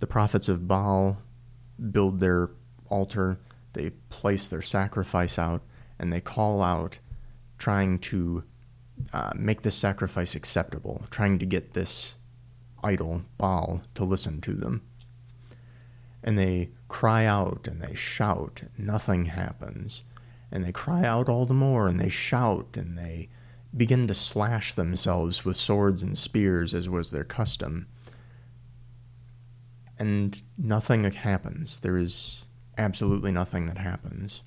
The 0.00 0.06
prophets 0.06 0.48
of 0.48 0.66
Baal 0.66 1.18
build 1.90 2.20
their 2.20 2.50
altar, 2.88 3.38
they 3.72 3.90
place 4.10 4.48
their 4.48 4.62
sacrifice 4.62 5.38
out, 5.38 5.62
and 5.98 6.12
they 6.12 6.20
call 6.20 6.62
out, 6.62 6.98
trying 7.62 7.96
to 7.96 8.42
uh, 9.12 9.30
make 9.36 9.62
this 9.62 9.76
sacrifice 9.76 10.34
acceptable, 10.34 11.06
trying 11.10 11.38
to 11.38 11.46
get 11.46 11.74
this 11.74 12.16
idol, 12.82 13.22
Baal, 13.38 13.82
to 13.94 14.02
listen 14.02 14.40
to 14.40 14.54
them. 14.54 14.82
And 16.24 16.36
they 16.36 16.70
cry 16.88 17.24
out 17.24 17.68
and 17.68 17.80
they 17.80 17.94
shout, 17.94 18.62
nothing 18.76 19.26
happens. 19.26 20.02
And 20.50 20.64
they 20.64 20.72
cry 20.72 21.04
out 21.04 21.28
all 21.28 21.46
the 21.46 21.54
more 21.54 21.86
and 21.86 22.00
they 22.00 22.08
shout 22.08 22.76
and 22.76 22.98
they 22.98 23.28
begin 23.76 24.08
to 24.08 24.14
slash 24.14 24.74
themselves 24.74 25.44
with 25.44 25.56
swords 25.56 26.02
and 26.02 26.18
spears 26.18 26.74
as 26.74 26.88
was 26.88 27.12
their 27.12 27.22
custom. 27.22 27.86
And 30.00 30.42
nothing 30.58 31.04
happens. 31.04 31.78
There 31.78 31.96
is 31.96 32.44
absolutely 32.76 33.30
nothing 33.30 33.66
that 33.66 33.78
happens. 33.78 34.42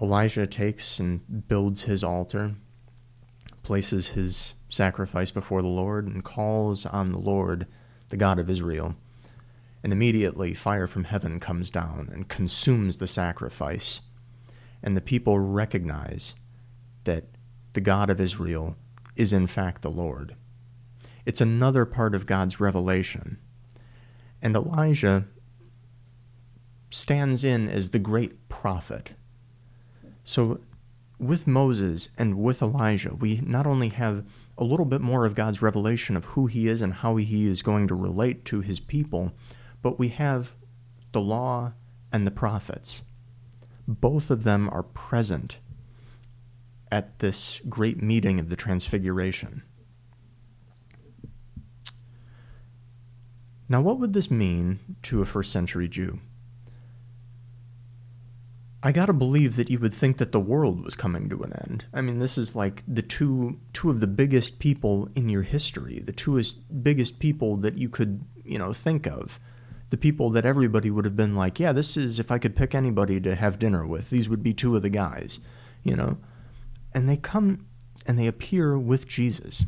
Elijah 0.00 0.46
takes 0.46 0.98
and 0.98 1.46
builds 1.48 1.82
his 1.82 2.02
altar, 2.02 2.54
places 3.62 4.08
his 4.08 4.54
sacrifice 4.68 5.30
before 5.30 5.62
the 5.62 5.68
Lord, 5.68 6.06
and 6.06 6.24
calls 6.24 6.84
on 6.84 7.12
the 7.12 7.18
Lord, 7.18 7.66
the 8.08 8.16
God 8.16 8.38
of 8.38 8.50
Israel. 8.50 8.96
And 9.82 9.92
immediately 9.92 10.54
fire 10.54 10.86
from 10.86 11.04
heaven 11.04 11.38
comes 11.38 11.70
down 11.70 12.08
and 12.10 12.28
consumes 12.28 12.98
the 12.98 13.06
sacrifice. 13.06 14.00
And 14.82 14.96
the 14.96 15.00
people 15.00 15.38
recognize 15.38 16.34
that 17.04 17.24
the 17.74 17.80
God 17.80 18.10
of 18.10 18.20
Israel 18.20 18.76
is 19.16 19.32
in 19.32 19.46
fact 19.46 19.82
the 19.82 19.90
Lord. 19.90 20.34
It's 21.26 21.40
another 21.40 21.84
part 21.84 22.14
of 22.14 22.26
God's 22.26 22.60
revelation. 22.60 23.38
And 24.42 24.56
Elijah 24.56 25.26
stands 26.90 27.44
in 27.44 27.68
as 27.68 27.90
the 27.90 27.98
great 27.98 28.48
prophet. 28.48 29.14
So, 30.24 30.60
with 31.18 31.46
Moses 31.46 32.08
and 32.18 32.36
with 32.36 32.62
Elijah, 32.62 33.14
we 33.14 33.40
not 33.44 33.66
only 33.66 33.90
have 33.90 34.26
a 34.56 34.64
little 34.64 34.86
bit 34.86 35.00
more 35.00 35.26
of 35.26 35.34
God's 35.34 35.62
revelation 35.62 36.16
of 36.16 36.24
who 36.24 36.46
he 36.46 36.66
is 36.66 36.80
and 36.80 36.92
how 36.92 37.16
he 37.16 37.46
is 37.46 37.62
going 37.62 37.88
to 37.88 37.94
relate 37.94 38.44
to 38.46 38.60
his 38.60 38.80
people, 38.80 39.32
but 39.82 39.98
we 39.98 40.08
have 40.08 40.54
the 41.12 41.20
law 41.20 41.74
and 42.12 42.26
the 42.26 42.30
prophets. 42.30 43.02
Both 43.86 44.30
of 44.30 44.44
them 44.44 44.68
are 44.70 44.82
present 44.82 45.58
at 46.90 47.18
this 47.18 47.60
great 47.68 48.02
meeting 48.02 48.40
of 48.40 48.48
the 48.48 48.56
Transfiguration. 48.56 49.62
Now, 53.68 53.80
what 53.80 53.98
would 53.98 54.12
this 54.12 54.30
mean 54.30 54.78
to 55.02 55.20
a 55.20 55.24
first 55.24 55.52
century 55.52 55.88
Jew? 55.88 56.20
I 58.86 58.92
gotta 58.92 59.14
believe 59.14 59.56
that 59.56 59.70
you 59.70 59.78
would 59.78 59.94
think 59.94 60.18
that 60.18 60.32
the 60.32 60.38
world 60.38 60.84
was 60.84 60.94
coming 60.94 61.30
to 61.30 61.42
an 61.42 61.54
end. 61.54 61.86
I 61.94 62.02
mean, 62.02 62.18
this 62.18 62.36
is 62.36 62.54
like 62.54 62.82
the 62.86 63.00
two 63.00 63.58
two 63.72 63.88
of 63.88 64.00
the 64.00 64.06
biggest 64.06 64.58
people 64.58 65.08
in 65.14 65.30
your 65.30 65.40
history, 65.40 66.00
the 66.00 66.12
two 66.12 66.40
biggest 66.82 67.18
people 67.18 67.56
that 67.56 67.78
you 67.78 67.88
could 67.88 68.26
you 68.44 68.58
know 68.58 68.74
think 68.74 69.06
of, 69.06 69.40
the 69.88 69.96
people 69.96 70.28
that 70.30 70.44
everybody 70.44 70.90
would 70.90 71.06
have 71.06 71.16
been 71.16 71.34
like, 71.34 71.58
yeah, 71.58 71.72
this 71.72 71.96
is 71.96 72.20
if 72.20 72.30
I 72.30 72.36
could 72.38 72.56
pick 72.56 72.74
anybody 72.74 73.18
to 73.22 73.34
have 73.34 73.58
dinner 73.58 73.86
with, 73.86 74.10
these 74.10 74.28
would 74.28 74.42
be 74.42 74.52
two 74.52 74.76
of 74.76 74.82
the 74.82 74.90
guys, 74.90 75.40
you 75.82 75.96
know, 75.96 76.18
and 76.92 77.08
they 77.08 77.16
come 77.16 77.66
and 78.06 78.18
they 78.18 78.26
appear 78.26 78.78
with 78.78 79.08
Jesus. 79.08 79.64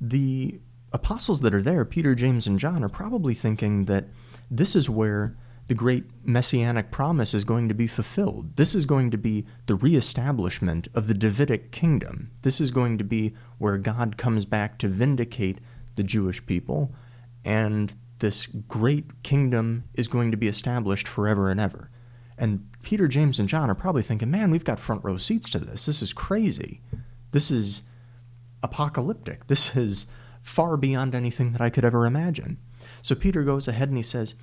The 0.00 0.60
apostles 0.92 1.40
that 1.40 1.54
are 1.54 1.62
there, 1.62 1.84
Peter, 1.84 2.14
James, 2.14 2.46
and 2.46 2.60
John, 2.60 2.84
are 2.84 2.88
probably 2.88 3.34
thinking 3.34 3.86
that 3.86 4.04
this 4.48 4.76
is 4.76 4.88
where 4.88 5.36
the 5.66 5.74
great 5.74 6.04
messianic 6.24 6.90
promise 6.90 7.34
is 7.34 7.44
going 7.44 7.68
to 7.68 7.74
be 7.74 7.86
fulfilled. 7.86 8.56
This 8.56 8.74
is 8.74 8.84
going 8.84 9.10
to 9.10 9.18
be 9.18 9.46
the 9.66 9.74
reestablishment 9.74 10.88
of 10.94 11.08
the 11.08 11.14
Davidic 11.14 11.72
kingdom. 11.72 12.30
This 12.42 12.60
is 12.60 12.70
going 12.70 12.98
to 12.98 13.04
be 13.04 13.34
where 13.58 13.78
God 13.78 14.16
comes 14.16 14.44
back 14.44 14.78
to 14.78 14.88
vindicate 14.88 15.58
the 15.96 16.04
Jewish 16.04 16.44
people, 16.46 16.94
and 17.44 17.94
this 18.18 18.46
great 18.46 19.22
kingdom 19.22 19.84
is 19.94 20.08
going 20.08 20.30
to 20.30 20.36
be 20.36 20.48
established 20.48 21.08
forever 21.08 21.50
and 21.50 21.60
ever. 21.60 21.90
And 22.38 22.68
Peter, 22.82 23.08
James, 23.08 23.38
and 23.38 23.48
John 23.48 23.70
are 23.70 23.74
probably 23.74 24.02
thinking, 24.02 24.30
man, 24.30 24.50
we've 24.50 24.64
got 24.64 24.78
front 24.78 25.04
row 25.04 25.16
seats 25.16 25.48
to 25.50 25.58
this. 25.58 25.86
This 25.86 26.02
is 26.02 26.12
crazy. 26.12 26.80
This 27.32 27.50
is 27.50 27.82
apocalyptic. 28.62 29.46
This 29.46 29.76
is 29.76 30.06
far 30.40 30.76
beyond 30.76 31.14
anything 31.14 31.52
that 31.52 31.60
I 31.60 31.70
could 31.70 31.84
ever 31.84 32.06
imagine. 32.06 32.58
So 33.02 33.14
Peter 33.14 33.42
goes 33.42 33.68
ahead 33.68 33.88
and 33.88 33.96
he 33.96 34.02
says, 34.02 34.34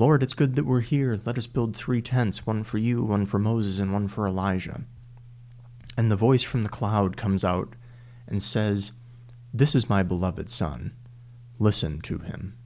Lord, 0.00 0.22
it's 0.22 0.32
good 0.32 0.54
that 0.54 0.64
we're 0.64 0.80
here. 0.80 1.20
Let 1.26 1.36
us 1.36 1.46
build 1.46 1.76
three 1.76 2.00
tents 2.00 2.46
one 2.46 2.62
for 2.62 2.78
you, 2.78 3.02
one 3.02 3.26
for 3.26 3.38
Moses, 3.38 3.78
and 3.78 3.92
one 3.92 4.08
for 4.08 4.26
Elijah. 4.26 4.86
And 5.94 6.10
the 6.10 6.16
voice 6.16 6.42
from 6.42 6.62
the 6.62 6.70
cloud 6.70 7.18
comes 7.18 7.44
out 7.44 7.74
and 8.26 8.42
says, 8.42 8.92
This 9.52 9.74
is 9.74 9.90
my 9.90 10.02
beloved 10.02 10.48
Son. 10.48 10.96
Listen 11.58 12.00
to 12.00 12.16
him. 12.16 12.56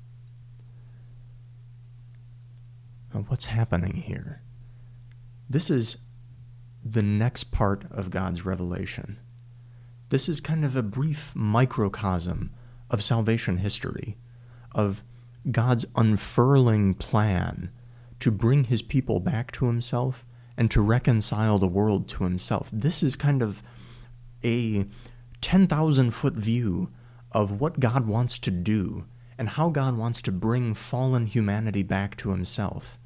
Now, 3.12 3.22
what's 3.22 3.46
happening 3.46 3.94
here? 3.94 4.40
This 5.50 5.70
is 5.70 5.96
the 6.84 7.02
next 7.02 7.50
part 7.50 7.84
of 7.90 8.10
God's 8.10 8.44
revelation. 8.44 9.18
This 10.10 10.28
is 10.28 10.40
kind 10.40 10.64
of 10.64 10.76
a 10.76 10.84
brief 10.84 11.34
microcosm 11.34 12.52
of 12.92 13.02
salvation 13.02 13.56
history, 13.56 14.18
of 14.72 15.02
God's 15.50 15.84
unfurling 15.96 16.94
plan 16.94 17.70
to 18.20 18.30
bring 18.30 18.64
his 18.64 18.82
people 18.82 19.20
back 19.20 19.52
to 19.52 19.66
himself 19.66 20.24
and 20.56 20.70
to 20.70 20.80
reconcile 20.80 21.58
the 21.58 21.68
world 21.68 22.08
to 22.08 22.24
himself. 22.24 22.70
This 22.72 23.02
is 23.02 23.16
kind 23.16 23.42
of 23.42 23.62
a 24.42 24.86
10,000 25.40 26.10
foot 26.12 26.34
view 26.34 26.90
of 27.32 27.60
what 27.60 27.80
God 27.80 28.06
wants 28.06 28.38
to 28.38 28.50
do 28.50 29.06
and 29.36 29.48
how 29.48 29.68
God 29.68 29.98
wants 29.98 30.22
to 30.22 30.32
bring 30.32 30.74
fallen 30.74 31.26
humanity 31.26 31.82
back 31.82 32.16
to 32.18 32.30
himself. 32.30 32.98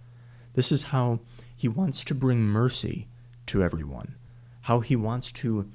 This 0.53 0.71
is 0.71 0.85
how 0.85 1.21
he 1.57 1.69
wants 1.69 2.05
to 2.05 2.15
bring 2.15 2.43
mercy 2.43 3.09
to 3.47 3.63
everyone, 3.63 4.17
how 4.63 4.81
he 4.81 4.95
wants 4.95 5.33
to 5.33 5.71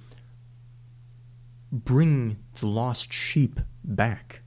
bring 1.72 2.38
the 2.60 2.67
lost 2.67 3.12
sheep 3.12 3.60
back 3.84 4.42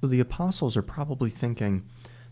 So 0.00 0.06
the 0.06 0.20
apostles 0.20 0.76
are 0.76 0.82
probably 0.82 1.30
thinking 1.30 1.84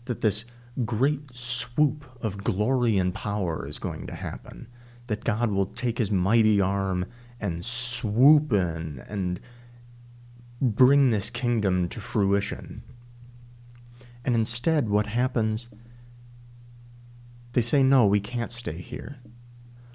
that 0.05 0.21
this 0.21 0.45
great 0.85 1.33
swoop 1.35 2.05
of 2.21 2.43
glory 2.43 2.97
and 2.97 3.13
power 3.13 3.67
is 3.67 3.79
going 3.79 4.07
to 4.07 4.15
happen, 4.15 4.67
that 5.07 5.23
God 5.23 5.51
will 5.51 5.65
take 5.65 5.97
his 5.97 6.11
mighty 6.11 6.61
arm 6.61 7.05
and 7.39 7.65
swoop 7.65 8.53
in 8.53 9.03
and 9.07 9.39
bring 10.61 11.09
this 11.09 11.29
kingdom 11.29 11.87
to 11.89 11.99
fruition. 11.99 12.83
And 14.23 14.35
instead, 14.35 14.89
what 14.89 15.07
happens? 15.07 15.69
They 17.53 17.61
say, 17.61 17.83
No, 17.83 18.05
we 18.05 18.19
can't 18.19 18.51
stay 18.51 18.77
here. 18.77 19.19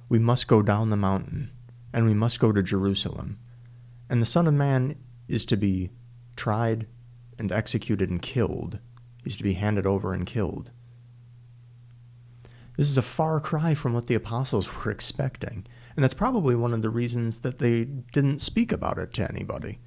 We 0.09 0.19
must 0.19 0.49
go 0.49 0.63
down 0.63 0.91
the 0.91 0.97
mountain, 0.97 1.51
and 1.93 2.07
we 2.07 2.15
must 2.15 2.41
go 2.41 2.53
to 2.53 2.63
Jerusalem. 2.63 3.39
And 4.09 4.21
the 4.21 4.27
Son 4.27 4.47
of 4.47 4.55
Man 4.55 4.97
is 5.29 5.45
to 5.47 5.57
be 5.57 5.91
tried, 6.37 6.87
and 7.43 7.53
executed 7.53 8.09
and 8.09 8.23
killed. 8.23 8.79
He's 9.23 9.37
to 9.37 9.45
be 9.45 9.55
handed 9.55 9.87
over 9.87 10.15
and 10.15 10.25
killed. 10.25 10.71
This 12.77 12.89
is 12.89 12.97
a 12.97 13.03
far 13.03 13.41
cry 13.41 13.75
from 13.75 13.93
what 13.93 14.07
the 14.07 14.15
apostles 14.15 14.71
were 14.85 14.91
expecting, 14.91 15.67
and 15.95 16.03
that's 16.03 16.15
probably 16.15 16.57
one 16.57 16.73
of 16.73 16.81
the 16.81 16.89
reasons 16.89 17.41
that 17.41 17.59
they 17.59 17.85
didn't 17.85 18.41
speak 18.41 18.73
about 18.73 18.99
it 18.99 19.13
to 19.15 19.29
anybody, 19.29 19.79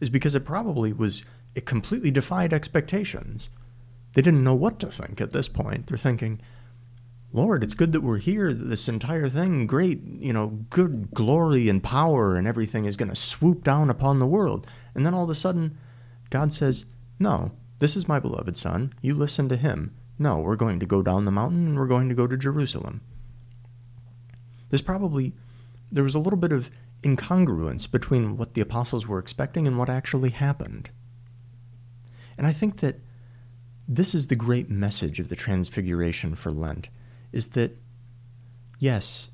is 0.00 0.10
because 0.10 0.34
it 0.34 0.44
probably 0.44 0.92
was, 0.92 1.24
it 1.54 1.64
completely 1.64 2.10
defied 2.10 2.52
expectations. 2.52 3.48
They 4.12 4.22
didn't 4.22 4.44
know 4.44 4.54
what 4.54 4.78
to 4.80 4.86
think 4.86 5.20
at 5.20 5.32
this 5.32 5.48
point. 5.48 5.86
They're 5.86 5.96
thinking, 5.96 6.40
Lord, 7.32 7.62
it's 7.62 7.74
good 7.74 7.92
that 7.92 8.02
we're 8.02 8.18
here. 8.18 8.52
This 8.52 8.88
entire 8.88 9.28
thing, 9.28 9.66
great, 9.66 10.00
you 10.04 10.32
know, 10.32 10.48
good 10.68 11.12
glory 11.12 11.68
and 11.68 11.82
power 11.82 12.34
and 12.34 12.46
everything 12.46 12.86
is 12.86 12.96
going 12.96 13.08
to 13.08 13.16
swoop 13.16 13.62
down 13.62 13.88
upon 13.88 14.18
the 14.18 14.26
world. 14.26 14.66
And 14.96 15.06
then 15.06 15.14
all 15.14 15.24
of 15.24 15.30
a 15.30 15.34
sudden, 15.36 15.78
God 16.30 16.52
says, 16.52 16.86
No, 17.18 17.52
This 17.78 17.96
is 17.96 18.08
my 18.08 18.20
beloved 18.20 18.56
Son. 18.56 18.92
You 19.02 19.14
listen 19.14 19.48
to 19.48 19.56
him. 19.56 19.94
No, 20.18 20.38
we're 20.38 20.56
going 20.56 20.80
to 20.80 20.86
go 20.86 21.02
down 21.02 21.24
the 21.24 21.30
mountain 21.30 21.66
and 21.66 21.78
we're 21.78 21.86
going 21.86 22.08
to 22.08 22.14
go 22.14 22.26
to 22.26 22.36
Jerusalem. 22.36 23.00
There's 24.68 24.82
probably, 24.82 25.34
there 25.90 26.04
was 26.04 26.14
a 26.14 26.20
little 26.20 26.38
bit 26.38 26.52
of 26.52 26.70
incongruence 27.02 27.90
between 27.90 28.36
what 28.36 28.54
the 28.54 28.60
apostles 28.60 29.06
were 29.06 29.18
expecting 29.18 29.66
and 29.66 29.78
what 29.78 29.88
actually 29.88 30.30
happened. 30.30 30.90
And 32.36 32.46
I 32.46 32.52
think 32.52 32.78
that 32.80 33.00
this 33.88 34.14
is 34.14 34.28
the 34.28 34.36
great 34.36 34.70
message 34.70 35.18
of 35.18 35.28
the 35.28 35.36
Transfiguration 35.36 36.34
for 36.34 36.52
Lent, 36.52 36.90
is 37.32 37.50
that, 37.50 37.76
yes, 38.78 39.30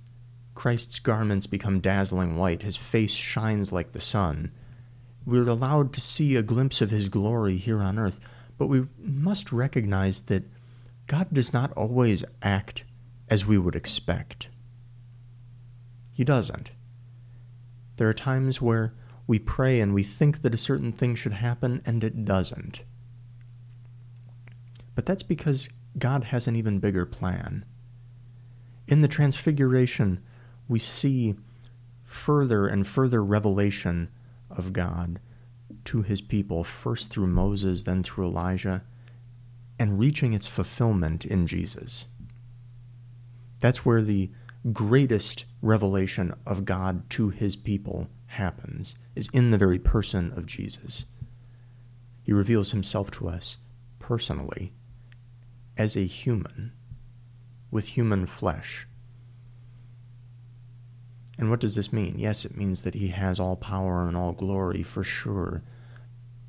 Christ's 0.55 0.99
garments 0.99 1.47
become 1.47 1.81
dazzling 1.81 2.37
white, 2.37 2.62
his 2.62 2.76
face 2.76 3.12
shines 3.12 3.73
like 3.73 3.93
the 3.93 4.00
sun. 4.00 4.53
We're 5.26 5.49
allowed 5.49 5.92
to 5.95 6.00
see 6.00 6.37
a 6.37 6.42
glimpse 6.42 6.80
of 6.80 6.90
his 6.90 7.09
glory 7.09 7.56
here 7.56 7.80
on 7.80 7.99
earth, 7.99 8.21
but 8.56 8.68
we 8.68 8.87
must 8.99 9.52
recognize 9.52 10.23
that 10.23 10.45
God 11.09 11.26
does 11.33 11.52
not 11.52 11.73
always 11.73 12.25
act 12.42 12.85
as 13.28 13.45
we 13.45 13.59
would 13.59 13.75
expect. 13.75 14.49
He 16.12 16.23
doesn't. 16.23 16.71
There 17.97 18.09
are 18.09 18.14
times 18.14 18.62
where 18.62 18.95
we 19.26 19.40
pray 19.40 19.80
and 19.80 19.92
we 19.92 20.04
think 20.04 20.42
that 20.42 20.54
a 20.54 20.59
certain 20.59 20.92
thing 20.92 21.16
should 21.16 21.33
happen 21.33 21.83
and 21.85 22.04
it 22.04 22.25
doesn't. 22.25 22.83
But 24.95 25.06
that's 25.06 25.25
because 25.25 25.68
God 25.99 26.25
has 26.25 26.47
an 26.47 26.54
even 26.54 26.78
bigger 26.78 27.04
plan. 27.04 27.64
In 28.87 29.02
the 29.02 29.09
Transfiguration, 29.09 30.23
we 30.68 30.78
see 30.78 31.35
further 32.04 32.68
and 32.68 32.87
further 32.87 33.25
revelation 33.25 34.09
of 34.57 34.73
God 34.73 35.21
to 35.85 36.03
his 36.03 36.21
people, 36.21 36.65
first 36.65 37.11
through 37.11 37.29
Moses, 37.29 37.85
then 37.85 38.03
through 38.03 38.27
Elijah, 38.27 38.83
and 39.79 39.99
reaching 39.99 40.33
its 40.33 40.47
fulfillment 40.47 41.25
in 41.25 41.47
Jesus. 41.47 42.07
That's 43.61 43.85
where 43.85 44.03
the 44.03 44.31
greatest 44.73 45.45
revelation 45.63 46.35
of 46.47 46.65
God 46.65 47.09
to 47.11 47.29
his 47.29 47.57
people 47.57 48.09
happens, 48.27 48.97
is 49.15 49.29
in 49.33 49.51
the 49.51 49.59
very 49.59 49.79
person 49.79 50.33
of 50.33 50.47
Jesus. 50.47 51.07
He 52.23 52.33
reveals 52.33 52.73
himself 52.73 53.11
to 53.13 53.29
us 53.29 53.59
personally 53.99 54.73
as 55.77 55.97
a 55.97 56.01
human 56.07 56.73
with 57.71 57.89
human 57.89 58.27
flesh. 58.27 58.87
And 61.38 61.50
what 61.50 61.61
does 61.61 61.75
this 61.75 61.93
mean? 61.93 62.19
Yes, 62.19 62.45
it 62.45 62.57
means 62.57 62.85
that 62.85 62.95
he 62.95 63.09
has 63.09 63.38
all 63.38 63.57
power 63.57 64.09
and 64.09 64.16
all 64.16 64.33
glory 64.33 64.83
for 64.83 65.05
sure, 65.05 65.62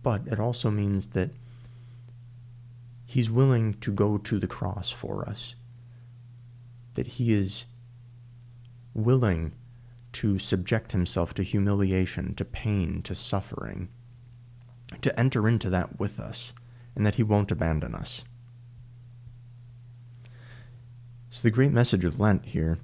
but 0.02 0.26
it 0.28 0.40
also 0.40 0.72
means 0.72 1.08
that 1.08 1.32
he's 3.06 3.30
willing 3.30 3.74
to 3.76 3.92
go 3.92 4.18
to 4.18 4.40
the 4.40 4.48
cross 4.48 4.90
for 4.90 5.28
us, 5.28 5.56
that 6.94 7.08
he 7.08 7.34
is 7.34 7.66
willing 8.94 9.54
to 10.14 10.40
subject 10.40 10.94
himself 10.94 11.34
to 11.34 11.44
humiliation, 11.44 12.34
to 12.36 12.46
pain, 12.46 13.02
to 13.04 13.14
suffering, 13.14 13.90
to 15.02 15.20
enter 15.20 15.48
into 15.48 15.70
that 15.70 16.00
with 16.00 16.20
us, 16.20 16.54
and 16.96 17.06
that 17.06 17.16
he 17.16 17.24
won't 17.24 17.52
abandon 17.52 17.94
us. 17.94 18.24
So, 21.30 21.44
the 21.44 21.52
great 21.52 21.72
message 21.72 22.06
of 22.06 22.20
Lent 22.20 22.46
here 22.46 22.80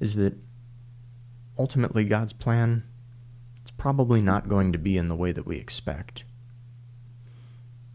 is 0.00 0.16
that 0.16 0.34
ultimately 1.58 2.04
God's 2.04 2.32
plan 2.32 2.84
it's 3.64 3.70
probably 3.70 4.20
not 4.20 4.46
going 4.46 4.72
to 4.72 4.78
be 4.78 4.98
in 4.98 5.08
the 5.08 5.16
way 5.16 5.32
that 5.32 5.46
we 5.46 5.56
expect. 5.56 6.24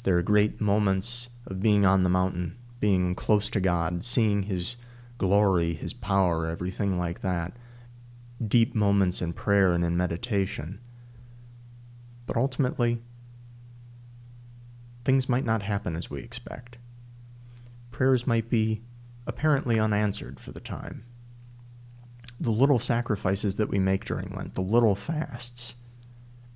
There 0.04 0.18
are 0.18 0.24
great 0.24 0.60
moments 0.60 1.30
of 1.46 1.62
being 1.62 1.86
on 1.86 2.02
the 2.02 2.10
mountain, 2.10 2.58
being 2.80 3.14
close 3.14 3.52
to 3.52 3.62
God, 3.62 4.04
seeing 4.04 4.44
his 4.44 4.78
glory, 5.20 5.74
his 5.74 5.94
power, 5.94 6.48
everything 6.48 6.98
like 6.98 7.20
that. 7.20 7.54
Deep 8.44 8.74
moments 8.74 9.22
in 9.22 9.32
prayer 9.32 9.74
and 9.74 9.86
in 9.86 9.96
meditation. 9.96 10.80
But 12.26 12.36
ultimately, 12.36 13.04
things 15.06 15.30
might 15.30 15.46
not 15.46 15.62
happen 15.62 15.96
as 15.96 16.10
we 16.10 16.22
expect. 16.22 16.80
Prayers 17.92 18.26
might 18.26 18.50
be 18.50 18.82
apparently 19.28 19.80
unanswered 19.80 20.40
for 20.40 20.52
the 20.52 20.60
time. 20.60 21.06
The 22.40 22.52
little 22.52 22.80
sacrifices 22.80 23.58
that 23.58 23.70
we 23.70 23.80
make 23.80 24.06
during 24.06 24.34
Lent, 24.34 24.54
the 24.54 24.62
little 24.62 24.96
fasts, 24.96 25.76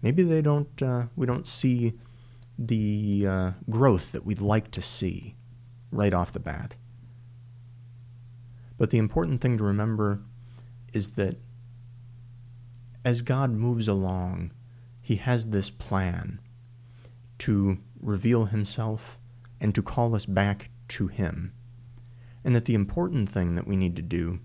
maybe 0.02 0.24
they 0.24 0.41
don't. 0.41 0.82
Uh, 0.82 1.08
we 1.15 1.26
don't 1.26 1.48
see 1.48 1.93
the 2.58 3.26
uh, 3.28 3.52
growth 3.69 4.12
that 4.12 4.26
we'd 4.26 4.41
like 4.41 4.72
to 4.72 4.82
see 4.82 5.36
right 5.91 6.13
off 6.13 6.32
the 6.32 6.39
bat. 6.39 6.76
But 8.78 8.89
the 8.89 8.98
important 8.98 9.41
thing 9.41 9.58
to 9.58 9.63
remember 9.63 10.22
is 10.93 11.12
that 11.12 11.38
as 13.04 13.22
God 13.22 13.52
moves 13.52 13.88
along, 13.88 14.52
He 15.02 15.17
has 15.17 15.48
this 15.48 15.69
plan 15.69 16.39
to 17.39 17.78
reveal 18.00 18.46
Himself 18.46 19.17
and 19.60 19.76
to 19.76 19.82
call 19.82 20.15
us 20.15 20.26
back 20.26 20.69
to 20.89 21.08
Him 21.08 21.54
and 22.43 22.56
that 22.56 22.65
the 22.65 22.76
important 22.76 23.30
thing 23.30 23.56
that 23.56 23.67
we 23.67 23.76
need 23.76 23.96
to 23.96 24.02
do 24.02 24.39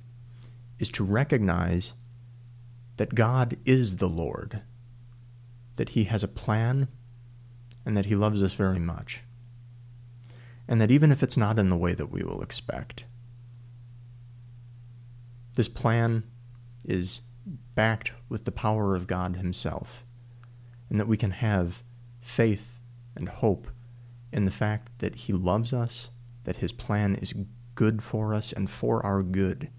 is 0.79 0.89
to 0.91 1.05
recognize 1.05 1.95
that 2.97 3.15
God 3.15 3.57
is 3.65 3.97
the 3.97 4.09
Lord, 4.09 4.63
that 5.77 5.91
He 5.91 6.05
has 6.05 6.23
a 6.23 6.29
plan, 6.29 6.89
and 7.85 7.97
that 7.97 8.07
He 8.07 8.15
loves 8.15 8.43
us 8.43 8.55
very 8.55 8.79
much. 8.79 9.23
And 10.67 10.81
that 10.81 10.91
even 10.91 11.11
if 11.11 11.23
it's 11.23 11.37
not 11.37 11.59
in 11.59 11.71
the 11.71 11.77
way 11.77 11.95
that 11.95 12.11
we 12.11 12.23
will 12.23 12.43
expect, 12.43 13.07
this 15.55 15.69
plan 15.69 16.25
is 16.85 17.23
backed 17.75 18.13
with 18.29 18.45
the 18.45 18.53
power 18.53 18.95
of 18.95 19.07
God 19.07 19.37
Himself, 19.37 20.05
and 20.91 21.01
that 21.01 21.09
we 21.09 21.17
can 21.17 21.31
have 21.31 21.83
faith 22.21 22.81
and 23.17 23.29
hope 23.29 23.69
in 24.33 24.45
the 24.45 24.51
fact 24.51 24.91
that 24.99 25.15
He 25.15 25.33
loves 25.33 25.73
us, 25.73 26.11
that 26.45 26.57
His 26.57 26.73
plan 26.73 27.15
is 27.15 27.35
good 27.75 28.03
for 28.03 28.35
us 28.35 28.53
and 28.53 28.69
for 28.69 29.05
our 29.05 29.23
good, 29.23 29.71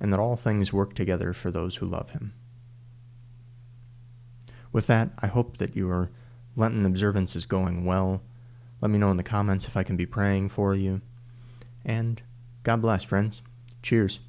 and 0.00 0.12
that 0.12 0.20
all 0.20 0.36
things 0.36 0.72
work 0.72 0.94
together 0.94 1.32
for 1.32 1.50
those 1.50 1.76
who 1.76 1.86
love 1.86 2.10
him. 2.10 2.34
With 4.72 4.86
that, 4.88 5.10
I 5.18 5.26
hope 5.26 5.56
that 5.56 5.76
your 5.76 6.10
Lenten 6.54 6.84
observance 6.84 7.36
is 7.36 7.46
going 7.46 7.84
well. 7.84 8.22
Let 8.80 8.90
me 8.90 8.98
know 8.98 9.10
in 9.10 9.16
the 9.16 9.22
comments 9.22 9.66
if 9.66 9.76
I 9.76 9.82
can 9.82 9.96
be 9.96 10.06
praying 10.06 10.50
for 10.50 10.74
you. 10.74 11.00
And 11.84 12.20
God 12.62 12.82
bless, 12.82 13.02
friends. 13.02 13.42
Cheers. 13.82 14.20